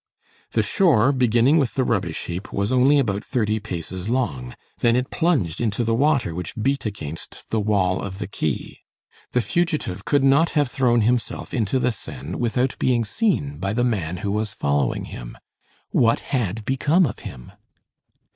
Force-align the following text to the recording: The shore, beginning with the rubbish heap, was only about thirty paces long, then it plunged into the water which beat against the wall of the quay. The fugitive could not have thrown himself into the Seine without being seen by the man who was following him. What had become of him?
The 0.53 0.63
shore, 0.63 1.11
beginning 1.11 1.59
with 1.59 1.75
the 1.75 1.83
rubbish 1.83 2.25
heap, 2.25 2.51
was 2.51 2.71
only 2.71 2.97
about 2.97 3.23
thirty 3.23 3.59
paces 3.59 4.09
long, 4.09 4.55
then 4.79 4.95
it 4.95 5.11
plunged 5.11 5.61
into 5.61 5.83
the 5.83 5.93
water 5.93 6.33
which 6.33 6.55
beat 6.55 6.87
against 6.87 7.51
the 7.51 7.59
wall 7.59 8.01
of 8.01 8.17
the 8.17 8.25
quay. 8.25 8.79
The 9.33 9.43
fugitive 9.43 10.03
could 10.03 10.23
not 10.23 10.49
have 10.57 10.71
thrown 10.71 11.01
himself 11.01 11.53
into 11.53 11.77
the 11.77 11.91
Seine 11.91 12.33
without 12.37 12.79
being 12.79 13.05
seen 13.05 13.59
by 13.59 13.73
the 13.73 13.83
man 13.83 14.17
who 14.25 14.31
was 14.31 14.55
following 14.55 15.05
him. 15.05 15.37
What 15.91 16.21
had 16.33 16.65
become 16.65 17.05
of 17.05 17.19
him? 17.19 17.51